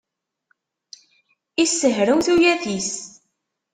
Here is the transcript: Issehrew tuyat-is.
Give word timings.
Issehrew 1.63 2.19
tuyat-is. 2.25 2.91